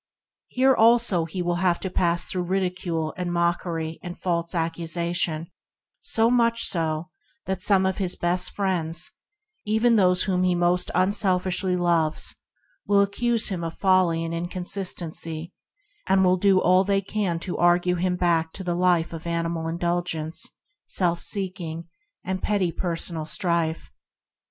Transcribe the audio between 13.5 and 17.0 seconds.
of folly and inconsistency, and will do all